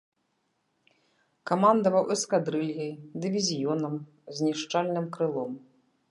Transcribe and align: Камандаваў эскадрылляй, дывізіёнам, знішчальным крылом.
Камандаваў 1.49 2.05
эскадрылляй, 2.15 2.89
дывізіёнам, 3.25 3.93
знішчальным 4.39 5.05
крылом. 5.19 5.51